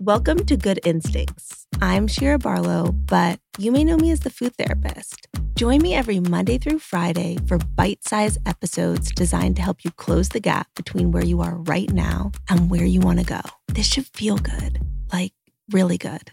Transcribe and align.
welcome 0.00 0.44
to 0.44 0.56
Good 0.56 0.80
Instincts. 0.84 1.66
I'm 1.80 2.06
Shira 2.06 2.38
Barlow, 2.38 2.92
but 2.92 3.40
you 3.58 3.72
may 3.72 3.84
know 3.84 3.96
me 3.96 4.10
as 4.10 4.20
the 4.20 4.30
food 4.30 4.54
therapist. 4.56 5.26
Join 5.54 5.80
me 5.80 5.94
every 5.94 6.20
Monday 6.20 6.58
through 6.58 6.80
Friday 6.80 7.38
for 7.46 7.58
bite 7.58 8.04
sized 8.04 8.38
episodes 8.46 9.10
designed 9.10 9.56
to 9.56 9.62
help 9.62 9.84
you 9.84 9.90
close 9.92 10.28
the 10.28 10.40
gap 10.40 10.68
between 10.74 11.12
where 11.12 11.24
you 11.24 11.40
are 11.40 11.56
right 11.56 11.90
now 11.90 12.32
and 12.50 12.70
where 12.70 12.84
you 12.84 13.00
want 13.00 13.20
to 13.20 13.24
go. 13.24 13.40
This 13.68 13.86
should 13.86 14.06
feel 14.06 14.36
good, 14.36 14.80
like 15.12 15.32
really 15.72 15.96
good. 15.96 16.30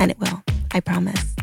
And 0.00 0.10
it 0.10 0.18
will, 0.18 0.42
I 0.72 0.80
promise. 0.80 1.33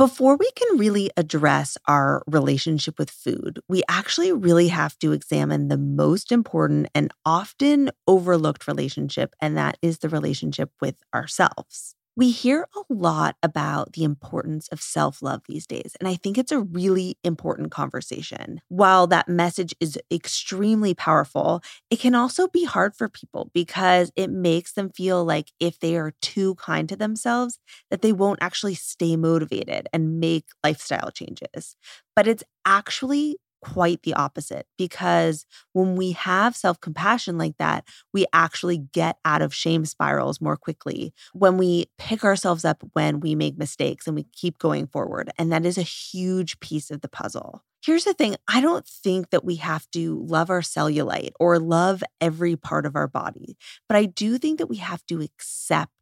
Before 0.00 0.34
we 0.34 0.50
can 0.52 0.78
really 0.78 1.10
address 1.18 1.76
our 1.86 2.22
relationship 2.26 2.98
with 2.98 3.10
food, 3.10 3.60
we 3.68 3.82
actually 3.86 4.32
really 4.32 4.68
have 4.68 4.98
to 5.00 5.12
examine 5.12 5.68
the 5.68 5.76
most 5.76 6.32
important 6.32 6.88
and 6.94 7.12
often 7.26 7.90
overlooked 8.06 8.66
relationship, 8.66 9.34
and 9.42 9.58
that 9.58 9.76
is 9.82 9.98
the 9.98 10.08
relationship 10.08 10.70
with 10.80 11.02
ourselves. 11.14 11.96
We 12.20 12.32
hear 12.32 12.68
a 12.76 12.92
lot 12.92 13.36
about 13.42 13.94
the 13.94 14.04
importance 14.04 14.68
of 14.68 14.82
self 14.82 15.22
love 15.22 15.40
these 15.48 15.66
days, 15.66 15.96
and 15.98 16.06
I 16.08 16.16
think 16.16 16.36
it's 16.36 16.52
a 16.52 16.60
really 16.60 17.16
important 17.24 17.70
conversation. 17.72 18.60
While 18.68 19.06
that 19.06 19.26
message 19.28 19.74
is 19.80 19.98
extremely 20.12 20.92
powerful, 20.92 21.62
it 21.90 21.98
can 21.98 22.14
also 22.14 22.46
be 22.48 22.64
hard 22.64 22.94
for 22.94 23.08
people 23.08 23.50
because 23.54 24.12
it 24.16 24.28
makes 24.30 24.74
them 24.74 24.90
feel 24.90 25.24
like 25.24 25.52
if 25.60 25.78
they 25.80 25.96
are 25.96 26.12
too 26.20 26.56
kind 26.56 26.90
to 26.90 26.96
themselves, 26.96 27.58
that 27.90 28.02
they 28.02 28.12
won't 28.12 28.42
actually 28.42 28.74
stay 28.74 29.16
motivated 29.16 29.88
and 29.92 30.20
make 30.20 30.44
lifestyle 30.62 31.10
changes. 31.10 31.74
But 32.14 32.28
it's 32.28 32.44
actually 32.66 33.38
quite 33.60 34.02
the 34.02 34.14
opposite 34.14 34.66
because 34.78 35.46
when 35.72 35.96
we 35.96 36.12
have 36.12 36.56
self 36.56 36.80
compassion 36.80 37.38
like 37.38 37.56
that, 37.58 37.84
we 38.12 38.26
actually 38.32 38.78
get 38.78 39.16
out 39.24 39.42
of 39.42 39.54
shame 39.54 39.84
spirals 39.84 40.40
more 40.40 40.56
quickly. 40.56 41.12
When 41.32 41.56
we 41.56 41.86
pick 41.98 42.24
ourselves 42.24 42.64
up 42.64 42.82
when 42.92 43.20
we 43.20 43.34
make 43.34 43.58
mistakes 43.58 44.06
and 44.06 44.16
we 44.16 44.24
keep 44.32 44.58
going 44.58 44.86
forward. 44.86 45.30
And 45.38 45.52
that 45.52 45.66
is 45.66 45.78
a 45.78 45.82
huge 45.82 46.58
piece 46.60 46.90
of 46.90 47.00
the 47.00 47.08
puzzle. 47.08 47.62
Here's 47.82 48.04
the 48.04 48.12
thing 48.12 48.36
I 48.46 48.60
don't 48.60 48.86
think 48.86 49.30
that 49.30 49.44
we 49.44 49.56
have 49.56 49.90
to 49.92 50.22
love 50.28 50.50
our 50.50 50.60
cellulite 50.60 51.30
or 51.40 51.58
love 51.58 52.02
every 52.20 52.54
part 52.54 52.84
of 52.84 52.94
our 52.94 53.08
body, 53.08 53.56
but 53.88 53.96
I 53.96 54.04
do 54.04 54.36
think 54.36 54.58
that 54.58 54.66
we 54.68 54.76
have 54.76 55.04
to 55.06 55.22
accept 55.22 55.92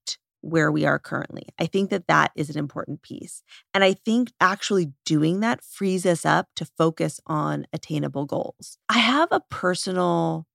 where 0.41 0.71
we 0.71 0.85
are 0.87 0.99
currently. 0.99 1.49
I 1.59 1.67
think 1.67 1.91
that 1.91 2.07
that 2.07 2.33
is 2.37 2.51
an 2.51 2.59
important 2.59 3.03
piece. 3.03 3.43
And 3.75 3.83
I 3.83 3.95
think 3.95 4.33
actually 4.41 4.93
doing 5.05 5.41
that 5.41 5.63
frees 5.65 6.07
us 6.07 6.25
up 6.25 6.49
to 6.57 6.65
focus 6.65 7.21
on 7.27 7.67
attainable 7.73 8.25
goals. 8.25 8.79
I 8.89 8.99
have 8.99 9.29
a 9.33 9.43
personal 9.51 10.47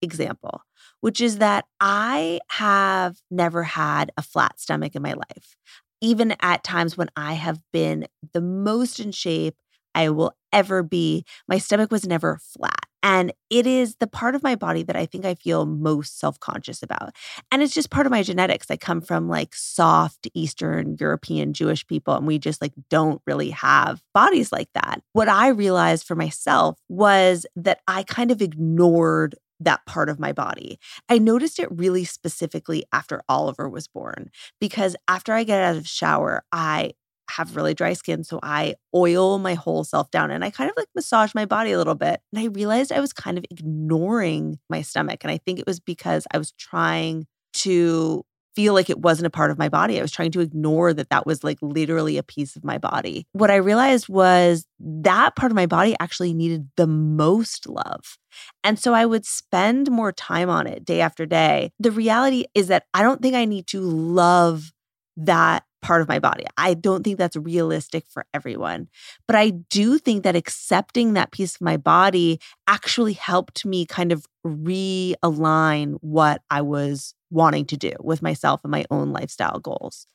example, 0.00 0.62
which 1.00 1.20
is 1.20 1.38
that 1.38 1.64
I 1.80 2.40
have 2.50 3.18
never 3.30 3.62
had 3.64 4.12
a 4.16 4.22
flat 4.22 4.60
stomach 4.60 4.94
in 4.94 5.02
my 5.02 5.14
life. 5.14 5.56
Even 6.00 6.34
at 6.40 6.64
times 6.64 6.96
when 6.96 7.08
I 7.16 7.34
have 7.34 7.60
been 7.72 8.06
the 8.32 8.40
most 8.40 8.98
in 8.98 9.12
shape 9.12 9.56
I 9.94 10.08
will 10.10 10.32
ever 10.52 10.82
be, 10.82 11.24
my 11.48 11.58
stomach 11.58 11.90
was 11.90 12.06
never 12.06 12.38
flat. 12.42 12.86
And 13.02 13.32
it 13.50 13.66
is 13.66 13.96
the 13.96 14.06
part 14.06 14.34
of 14.34 14.42
my 14.42 14.54
body 14.54 14.82
that 14.84 14.96
I 14.96 15.06
think 15.06 15.24
I 15.24 15.34
feel 15.34 15.66
most 15.66 16.18
self 16.18 16.38
conscious 16.40 16.82
about. 16.82 17.14
And 17.50 17.62
it's 17.62 17.74
just 17.74 17.90
part 17.90 18.06
of 18.06 18.12
my 18.12 18.22
genetics. 18.22 18.70
I 18.70 18.76
come 18.76 19.00
from 19.00 19.28
like 19.28 19.54
soft 19.54 20.28
Eastern 20.34 20.96
European 20.98 21.52
Jewish 21.52 21.86
people, 21.86 22.14
and 22.14 22.26
we 22.26 22.38
just 22.38 22.62
like 22.62 22.72
don't 22.90 23.20
really 23.26 23.50
have 23.50 24.02
bodies 24.14 24.52
like 24.52 24.68
that. 24.74 25.02
What 25.12 25.28
I 25.28 25.48
realized 25.48 26.06
for 26.06 26.14
myself 26.14 26.78
was 26.88 27.46
that 27.56 27.80
I 27.88 28.02
kind 28.04 28.30
of 28.30 28.40
ignored 28.40 29.34
that 29.64 29.84
part 29.86 30.08
of 30.08 30.18
my 30.18 30.32
body. 30.32 30.78
I 31.08 31.18
noticed 31.18 31.58
it 31.58 31.68
really 31.70 32.04
specifically 32.04 32.84
after 32.92 33.22
Oliver 33.28 33.68
was 33.68 33.86
born 33.88 34.30
because 34.60 34.96
after 35.08 35.32
I 35.32 35.44
get 35.44 35.62
out 35.62 35.76
of 35.76 35.86
shower, 35.86 36.42
I 36.52 36.92
have 37.30 37.56
really 37.56 37.74
dry 37.74 37.92
skin. 37.92 38.24
So 38.24 38.38
I 38.42 38.74
oil 38.94 39.38
my 39.38 39.54
whole 39.54 39.84
self 39.84 40.10
down 40.10 40.30
and 40.30 40.44
I 40.44 40.50
kind 40.50 40.70
of 40.70 40.76
like 40.76 40.88
massage 40.94 41.34
my 41.34 41.46
body 41.46 41.72
a 41.72 41.78
little 41.78 41.94
bit. 41.94 42.20
And 42.32 42.42
I 42.42 42.46
realized 42.46 42.92
I 42.92 43.00
was 43.00 43.12
kind 43.12 43.38
of 43.38 43.44
ignoring 43.50 44.58
my 44.68 44.82
stomach. 44.82 45.24
And 45.24 45.30
I 45.30 45.38
think 45.38 45.58
it 45.58 45.66
was 45.66 45.80
because 45.80 46.26
I 46.32 46.38
was 46.38 46.52
trying 46.52 47.26
to 47.54 48.24
feel 48.54 48.74
like 48.74 48.90
it 48.90 49.00
wasn't 49.00 49.26
a 49.26 49.30
part 49.30 49.50
of 49.50 49.58
my 49.58 49.68
body. 49.68 49.98
I 49.98 50.02
was 50.02 50.12
trying 50.12 50.30
to 50.32 50.40
ignore 50.40 50.92
that 50.92 51.10
that 51.10 51.26
was 51.26 51.42
like 51.42 51.58
literally 51.62 52.18
a 52.18 52.22
piece 52.22 52.54
of 52.54 52.64
my 52.64 52.78
body. 52.78 53.26
What 53.32 53.50
I 53.50 53.56
realized 53.56 54.08
was 54.08 54.66
that 54.78 55.36
part 55.36 55.50
of 55.50 55.56
my 55.56 55.66
body 55.66 55.94
actually 56.00 56.34
needed 56.34 56.68
the 56.76 56.86
most 56.86 57.66
love. 57.66 58.18
And 58.62 58.78
so 58.78 58.92
I 58.92 59.06
would 59.06 59.24
spend 59.24 59.90
more 59.90 60.12
time 60.12 60.50
on 60.50 60.66
it 60.66 60.84
day 60.84 61.00
after 61.00 61.24
day. 61.24 61.72
The 61.78 61.90
reality 61.90 62.44
is 62.54 62.68
that 62.68 62.84
I 62.92 63.02
don't 63.02 63.22
think 63.22 63.34
I 63.34 63.44
need 63.44 63.66
to 63.68 63.80
love 63.80 64.72
that 65.16 65.64
part 65.82 66.00
of 66.00 66.08
my 66.08 66.18
body. 66.18 66.44
I 66.56 66.74
don't 66.74 67.02
think 67.02 67.18
that's 67.18 67.36
realistic 67.36 68.04
for 68.08 68.24
everyone. 68.32 68.88
But 69.26 69.36
I 69.36 69.50
do 69.50 69.98
think 69.98 70.22
that 70.22 70.36
accepting 70.36 71.12
that 71.12 71.32
piece 71.32 71.56
of 71.56 71.60
my 71.60 71.76
body 71.76 72.40
actually 72.66 73.12
helped 73.12 73.66
me 73.66 73.84
kind 73.84 74.12
of 74.12 74.26
realign 74.46 75.96
what 76.00 76.42
I 76.50 76.62
was 76.62 77.14
wanting 77.30 77.66
to 77.66 77.76
do 77.76 77.92
with 78.00 78.22
myself 78.22 78.60
and 78.64 78.70
my 78.70 78.84
own 78.90 79.12
lifestyle 79.12 79.58
goals. 79.58 80.06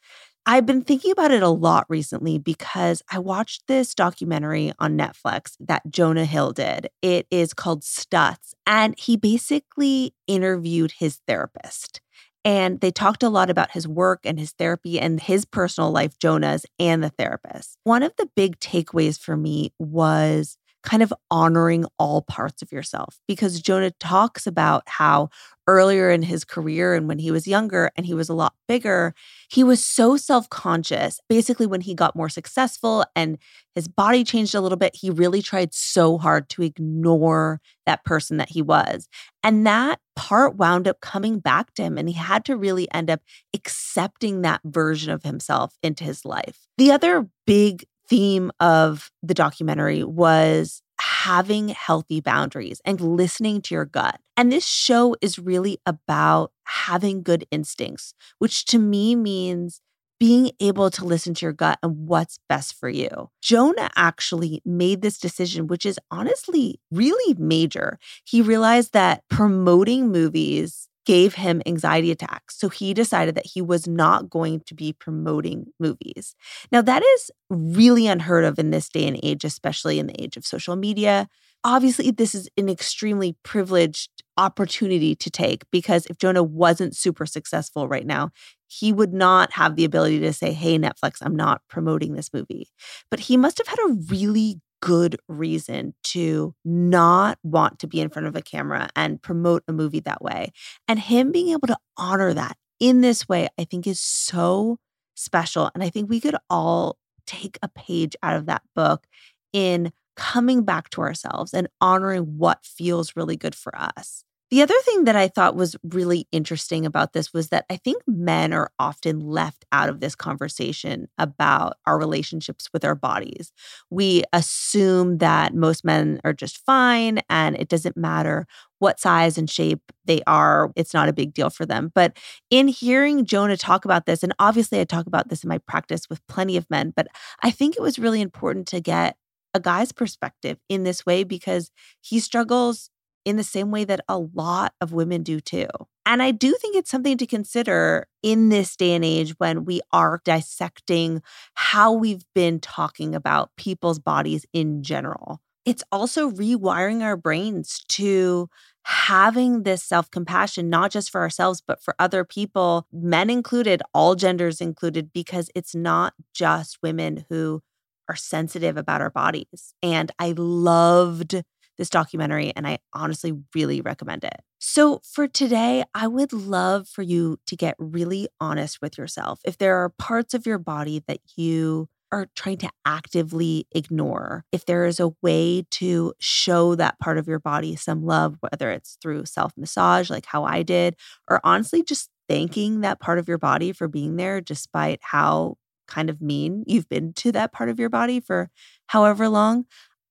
I've 0.49 0.65
been 0.65 0.81
thinking 0.81 1.11
about 1.11 1.31
it 1.31 1.43
a 1.43 1.49
lot 1.49 1.85
recently 1.89 2.37
because 2.37 3.03
I 3.11 3.19
watched 3.19 3.67
this 3.67 3.93
documentary 3.93 4.71
on 4.79 4.97
Netflix 4.97 5.57
that 5.59 5.81
Jonah 5.89 6.23
Hill 6.23 6.53
did. 6.53 6.87
It 7.01 7.27
is 7.29 7.53
called 7.53 7.81
Stutz, 7.81 8.53
and 8.65 8.95
he 8.97 9.17
basically 9.17 10.13
interviewed 10.25 10.93
his 10.99 11.19
therapist. 11.27 11.99
And 12.45 12.79
they 12.79 12.91
talked 12.91 13.23
a 13.23 13.29
lot 13.29 13.49
about 13.49 13.71
his 13.71 13.87
work 13.87 14.21
and 14.23 14.39
his 14.39 14.51
therapy 14.53 14.99
and 14.99 15.19
his 15.19 15.43
personal 15.43 15.91
life, 15.91 16.17
Jonah's 16.19 16.65
and 16.79 17.03
the 17.03 17.09
therapist. 17.09 17.77
One 17.83 18.03
of 18.03 18.15
the 18.17 18.29
big 18.35 18.59
takeaways 18.59 19.19
for 19.19 19.35
me 19.35 19.73
was 19.79 20.57
kind 20.87 21.03
of 21.03 21.13
honoring 21.29 21.83
all 21.99 22.21
parts 22.21 22.61
of 22.61 22.71
yourself 22.71 23.19
because 23.27 23.59
Jonah 23.59 23.91
talks 23.99 24.47
about 24.47 24.83
how 24.85 25.27
earlier 25.67 26.09
in 26.09 26.21
his 26.21 26.45
career 26.45 26.93
and 26.93 27.09
when 27.09 27.19
he 27.19 27.29
was 27.29 27.45
younger 27.45 27.91
and 27.97 28.05
he 28.05 28.13
was 28.13 28.29
a 28.29 28.33
lot 28.33 28.53
bigger, 28.69 29.13
he 29.49 29.65
was 29.65 29.83
so 29.83 30.15
self 30.15 30.49
conscious. 30.49 31.19
Basically, 31.27 31.65
when 31.65 31.81
he 31.81 31.93
got 31.93 32.15
more 32.15 32.29
successful 32.29 33.03
and 33.17 33.37
his 33.75 33.89
body 33.89 34.23
changed 34.23 34.55
a 34.55 34.61
little 34.61 34.77
bit, 34.77 34.95
he 34.95 35.09
really 35.09 35.41
tried 35.41 35.73
so 35.73 36.17
hard 36.17 36.47
to 36.51 36.63
ignore 36.63 37.59
that 37.85 38.05
person 38.05 38.37
that 38.37 38.51
he 38.51 38.61
was. 38.61 39.09
And 39.43 39.67
that 39.67 39.99
part 40.15 40.55
wound 40.55 40.87
up 40.87 41.01
coming 41.01 41.39
back 41.39 41.73
to 41.73 41.83
him, 41.83 41.97
and 41.97 42.07
he 42.07 42.15
had 42.15 42.45
to 42.45 42.55
really 42.55 42.89
end 42.93 43.09
up 43.09 43.19
accepting 43.53 44.41
that 44.43 44.61
version 44.63 45.11
of 45.11 45.23
himself 45.23 45.75
into 45.83 46.05
his 46.05 46.23
life. 46.23 46.59
The 46.77 46.93
other 46.93 47.27
big 47.45 47.83
theme 48.09 48.51
of 48.59 49.11
the 49.21 49.33
documentary 49.33 50.03
was 50.03 50.81
having 50.99 51.69
healthy 51.69 52.21
boundaries 52.21 52.81
and 52.85 52.99
listening 52.99 53.61
to 53.61 53.75
your 53.75 53.85
gut. 53.85 54.19
And 54.35 54.51
this 54.51 54.65
show 54.65 55.15
is 55.21 55.39
really 55.39 55.79
about 55.85 56.51
having 56.63 57.23
good 57.23 57.45
instincts, 57.51 58.13
which 58.39 58.65
to 58.65 58.79
me 58.79 59.15
means 59.15 59.81
being 60.19 60.51
able 60.59 60.89
to 60.89 61.05
listen 61.05 61.33
to 61.35 61.45
your 61.45 61.53
gut 61.53 61.77
and 61.83 62.07
what's 62.07 62.39
best 62.49 62.73
for 62.79 62.89
you. 62.89 63.29
Jonah 63.41 63.89
actually 63.95 64.61
made 64.65 65.01
this 65.01 65.19
decision, 65.19 65.67
which 65.67 65.85
is 65.85 65.99
honestly 66.09 66.79
really 66.91 67.35
major. 67.37 67.99
He 68.25 68.41
realized 68.41 68.93
that 68.93 69.23
promoting 69.29 70.11
movies 70.11 70.86
gave 71.07 71.35
him 71.35 71.61
anxiety 71.65 72.11
attacks. 72.11 72.59
So 72.59 72.67
he 72.67 72.93
decided 72.93 73.35
that 73.35 73.45
he 73.45 73.61
was 73.61 73.87
not 73.87 74.29
going 74.29 74.59
to 74.65 74.75
be 74.75 74.91
promoting 74.91 75.67
movies. 75.79 76.35
Now, 76.69 76.81
that 76.81 77.01
is 77.01 77.31
really 77.49 78.07
unheard 78.07 78.43
of 78.43 78.59
in 78.59 78.71
this 78.71 78.89
day 78.89 79.07
and 79.07 79.17
age, 79.23 79.45
especially 79.45 79.99
in 79.99 80.07
the 80.07 80.21
age 80.21 80.35
of 80.35 80.45
social 80.45 80.75
media. 80.75 81.29
Obviously, 81.63 82.11
this 82.11 82.35
is 82.35 82.49
an 82.57 82.67
extremely 82.67 83.37
privileged 83.43 84.09
opportunity 84.35 85.15
to 85.15 85.29
take 85.29 85.63
because 85.71 86.05
if 86.07 86.17
Jonah 86.17 86.43
wasn't 86.43 86.95
super 86.95 87.25
successful 87.25 87.87
right 87.87 88.05
now, 88.05 88.31
he 88.67 88.91
would 88.91 89.13
not 89.13 89.53
have 89.53 89.77
the 89.77 89.85
ability 89.85 90.19
to 90.19 90.33
say, 90.33 90.51
Hey, 90.51 90.77
Netflix, 90.77 91.19
I'm 91.21 91.37
not 91.37 91.61
promoting 91.69 92.15
this 92.15 92.33
movie. 92.33 92.67
But 93.09 93.21
he 93.21 93.37
must 93.37 93.59
have 93.59 93.67
had 93.67 93.79
a 93.79 93.93
really 94.09 94.59
good 94.81 95.17
reason 95.27 95.93
to 96.03 96.53
not 96.63 97.39
want 97.43 97.79
to 97.79 97.87
be 97.87 97.99
in 97.99 98.09
front 98.09 98.27
of 98.27 98.35
a 98.35 98.41
camera 98.41 98.89
and 98.95 99.21
promote 99.21 99.63
a 99.67 99.73
movie 99.73 99.99
that 100.01 100.21
way. 100.21 100.51
And 100.87 100.99
him 100.99 101.31
being 101.31 101.49
able 101.49 101.67
to 101.67 101.77
honor 101.97 102.33
that 102.33 102.57
in 102.79 103.01
this 103.01 103.27
way, 103.27 103.47
I 103.57 103.63
think 103.63 103.87
is 103.87 103.99
so 103.99 104.77
special. 105.15 105.71
And 105.73 105.83
I 105.83 105.89
think 105.89 106.09
we 106.09 106.19
could 106.19 106.35
all 106.49 106.97
take 107.25 107.57
a 107.61 107.67
page 107.67 108.15
out 108.23 108.35
of 108.35 108.45
that 108.45 108.61
book 108.75 109.07
in 109.51 109.91
coming 110.15 110.63
back 110.63 110.89
to 110.91 111.01
ourselves 111.01 111.53
and 111.53 111.67
honoring 111.81 112.37
what 112.37 112.65
feels 112.65 113.15
really 113.15 113.37
good 113.37 113.55
for 113.55 113.75
us. 113.77 114.23
The 114.49 114.61
other 114.61 114.79
thing 114.85 115.03
that 115.03 115.17
I 115.17 115.27
thought 115.27 115.57
was 115.57 115.75
really 115.83 116.25
interesting 116.31 116.85
about 116.85 117.11
this 117.11 117.33
was 117.33 117.49
that 117.49 117.65
I 117.69 117.75
think 117.75 118.01
men 118.07 118.53
are 118.53 118.71
often 118.79 119.19
left 119.19 119.65
out 119.73 119.89
of 119.89 119.99
this 119.99 120.15
conversation 120.15 121.09
about 121.17 121.73
our 121.85 121.99
relationships 121.99 122.69
with 122.71 122.85
our 122.85 122.95
bodies. 122.95 123.51
We 123.89 124.23
assume 124.31 125.17
that 125.17 125.53
most 125.53 125.83
men 125.83 126.21
are 126.23 126.31
just 126.31 126.63
fine 126.65 127.19
and 127.29 127.57
it 127.57 127.67
doesn't 127.67 127.97
matter 127.97 128.47
what 128.79 129.01
size 129.01 129.37
and 129.37 129.49
shape 129.49 129.81
they 130.05 130.21
are, 130.27 130.71
it's 130.77 130.93
not 130.93 131.09
a 131.09 131.13
big 131.13 131.33
deal 131.33 131.49
for 131.49 131.65
them. 131.65 131.91
But 131.93 132.15
in 132.49 132.69
hearing 132.69 133.25
Jonah 133.25 133.57
talk 133.57 133.83
about 133.83 134.05
this, 134.05 134.23
and 134.23 134.33
obviously 134.39 134.79
I 134.79 134.85
talk 134.85 135.07
about 135.07 135.27
this 135.27 135.43
in 135.43 135.49
my 135.49 135.57
practice 135.57 136.09
with 136.09 136.25
plenty 136.27 136.55
of 136.55 136.69
men, 136.69 136.93
but 136.95 137.07
I 137.43 137.51
think 137.51 137.75
it 137.75 137.81
was 137.81 137.99
really 137.99 138.21
important 138.21 138.65
to 138.67 138.79
get 138.79 139.17
a 139.53 139.59
guy's 139.59 139.91
perspective 139.91 140.57
in 140.69 140.83
this 140.83 141.05
way 141.05 141.23
because 141.25 141.71
he 141.99 142.19
struggles 142.19 142.89
in 143.27 143.35
the 143.35 143.43
same 143.43 143.71
way 143.71 143.83
that 143.83 143.99
a 144.07 144.17
lot 144.17 144.73
of 144.79 144.93
women 144.93 145.21
do 145.21 145.41
too. 145.41 145.67
And 146.05 146.23
I 146.23 146.31
do 146.31 146.55
think 146.61 146.77
it's 146.77 146.89
something 146.89 147.17
to 147.17 147.27
consider 147.27 148.07
in 148.23 148.47
this 148.47 148.77
day 148.77 148.93
and 148.93 149.03
age 149.03 149.33
when 149.37 149.65
we 149.65 149.81
are 149.91 150.21
dissecting 150.23 151.21
how 151.53 151.91
we've 151.91 152.23
been 152.33 152.61
talking 152.61 153.13
about 153.13 153.51
people's 153.57 153.99
bodies 153.99 154.45
in 154.53 154.81
general. 154.81 155.41
It's 155.65 155.83
also 155.91 156.31
rewiring 156.31 157.03
our 157.03 157.17
brains 157.17 157.83
to 157.89 158.49
having 158.83 159.63
this 159.63 159.83
self 159.83 160.09
compassion, 160.09 160.69
not 160.69 160.91
just 160.91 161.11
for 161.11 161.19
ourselves, 161.19 161.61
but 161.67 161.83
for 161.83 161.95
other 161.99 162.23
people, 162.23 162.87
men 162.93 163.29
included, 163.29 163.83
all 163.93 164.15
genders 164.15 164.61
included, 164.61 165.11
because 165.11 165.49
it's 165.53 165.75
not 165.75 166.13
just 166.33 166.77
women 166.81 167.25
who 167.27 167.61
are 168.07 168.15
sensitive 168.15 168.77
about 168.77 169.01
our 169.01 169.09
bodies. 169.09 169.73
And 169.83 170.13
I 170.17 170.33
loved 170.37 171.43
this 171.77 171.89
documentary, 171.89 172.51
and 172.55 172.67
I 172.67 172.79
honestly 172.93 173.33
really 173.53 173.81
recommend 173.81 174.23
it. 174.23 174.41
So, 174.59 175.01
for 175.03 175.27
today, 175.27 175.83
I 175.93 176.07
would 176.07 176.33
love 176.33 176.87
for 176.87 177.01
you 177.01 177.37
to 177.47 177.55
get 177.55 177.75
really 177.77 178.27
honest 178.39 178.79
with 178.81 178.97
yourself. 178.97 179.39
If 179.45 179.57
there 179.57 179.77
are 179.77 179.89
parts 179.89 180.33
of 180.33 180.45
your 180.45 180.57
body 180.57 181.03
that 181.07 181.19
you 181.35 181.89
are 182.11 182.27
trying 182.35 182.57
to 182.57 182.69
actively 182.85 183.67
ignore, 183.73 184.45
if 184.51 184.65
there 184.65 184.85
is 184.85 184.99
a 184.99 185.11
way 185.21 185.65
to 185.71 186.13
show 186.19 186.75
that 186.75 186.99
part 186.99 187.17
of 187.17 187.27
your 187.27 187.39
body 187.39 187.75
some 187.75 188.05
love, 188.05 188.37
whether 188.39 188.71
it's 188.71 188.97
through 189.01 189.25
self 189.25 189.51
massage, 189.57 190.09
like 190.09 190.25
how 190.25 190.43
I 190.43 190.63
did, 190.63 190.95
or 191.29 191.41
honestly 191.43 191.83
just 191.83 192.09
thanking 192.29 192.81
that 192.81 192.99
part 192.99 193.19
of 193.19 193.27
your 193.27 193.37
body 193.37 193.71
for 193.71 193.87
being 193.87 194.15
there, 194.15 194.41
despite 194.41 194.99
how 195.01 195.55
kind 195.87 196.09
of 196.09 196.21
mean 196.21 196.63
you've 196.67 196.89
been 196.89 197.13
to 197.13 197.31
that 197.31 197.53
part 197.53 197.69
of 197.69 197.79
your 197.79 197.89
body 197.89 198.19
for 198.19 198.49
however 198.87 199.29
long, 199.29 199.65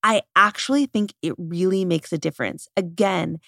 I 0.06 0.22
actually 0.36 0.86
think 0.86 1.14
it 1.20 1.34
really 1.36 1.84
makes 1.84 2.12
a 2.12 2.18
difference. 2.18 2.68
Again, 2.76 3.38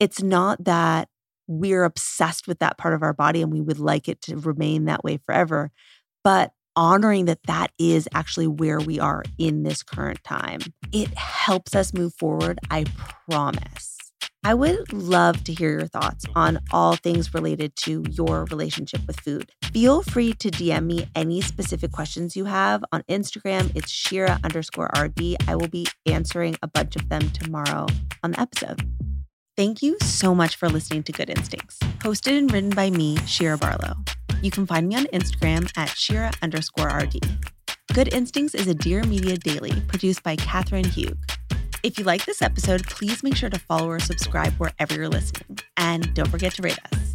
it's 0.00 0.20
not 0.20 0.64
that 0.64 1.08
we're 1.46 1.84
obsessed 1.84 2.48
with 2.48 2.58
that 2.58 2.76
part 2.76 2.92
of 2.92 3.04
our 3.04 3.14
body 3.14 3.40
and 3.40 3.52
we 3.52 3.60
would 3.60 3.78
like 3.78 4.08
it 4.08 4.20
to 4.22 4.36
remain 4.36 4.86
that 4.86 5.04
way 5.04 5.20
forever, 5.24 5.70
but 6.24 6.50
honoring 6.74 7.26
that 7.26 7.44
that 7.44 7.70
is 7.78 8.08
actually 8.12 8.48
where 8.48 8.80
we 8.80 8.98
are 8.98 9.22
in 9.38 9.62
this 9.62 9.84
current 9.84 10.18
time. 10.24 10.58
It 10.92 11.16
helps 11.16 11.76
us 11.76 11.94
move 11.94 12.14
forward, 12.14 12.58
I 12.68 12.84
promise. 13.30 13.97
I 14.44 14.54
would 14.54 14.92
love 14.92 15.42
to 15.44 15.52
hear 15.52 15.70
your 15.70 15.88
thoughts 15.88 16.24
on 16.34 16.60
all 16.70 16.96
things 16.96 17.34
related 17.34 17.74
to 17.84 18.04
your 18.08 18.44
relationship 18.46 19.00
with 19.06 19.20
food. 19.20 19.50
Feel 19.72 20.02
free 20.02 20.32
to 20.34 20.50
DM 20.50 20.86
me 20.86 21.08
any 21.14 21.40
specific 21.40 21.92
questions 21.92 22.36
you 22.36 22.44
have 22.44 22.84
on 22.92 23.02
Instagram. 23.10 23.74
It's 23.74 23.90
Shira 23.90 24.38
underscore 24.44 24.90
RD. 24.98 25.36
I 25.46 25.56
will 25.56 25.68
be 25.68 25.86
answering 26.06 26.56
a 26.62 26.68
bunch 26.68 26.96
of 26.96 27.08
them 27.08 27.30
tomorrow 27.30 27.86
on 28.22 28.30
the 28.32 28.40
episode. 28.40 28.88
Thank 29.56 29.82
you 29.82 29.98
so 30.00 30.34
much 30.36 30.54
for 30.54 30.68
listening 30.68 31.02
to 31.04 31.12
Good 31.12 31.30
Instincts, 31.30 31.78
hosted 31.98 32.38
and 32.38 32.52
written 32.52 32.70
by 32.70 32.90
me, 32.90 33.16
Shira 33.26 33.58
Barlow. 33.58 33.96
You 34.40 34.52
can 34.52 34.66
find 34.66 34.86
me 34.86 34.94
on 34.94 35.06
Instagram 35.06 35.68
at 35.76 35.88
Shira 35.88 36.30
underscore 36.42 36.86
RD. 36.86 37.18
Good 37.92 38.14
Instincts 38.14 38.54
is 38.54 38.68
a 38.68 38.74
Dear 38.74 39.02
Media 39.02 39.36
daily 39.36 39.80
produced 39.88 40.22
by 40.22 40.36
Katherine 40.36 40.84
Hugh. 40.84 41.16
If 41.88 41.98
you 41.98 42.04
like 42.04 42.26
this 42.26 42.42
episode, 42.42 42.86
please 42.86 43.22
make 43.22 43.34
sure 43.34 43.48
to 43.48 43.58
follow 43.58 43.88
or 43.88 43.98
subscribe 43.98 44.52
wherever 44.58 44.94
you're 44.94 45.08
listening. 45.08 45.58
And 45.78 46.12
don't 46.12 46.28
forget 46.28 46.52
to 46.56 46.62
rate 46.62 46.78
us. 46.92 47.07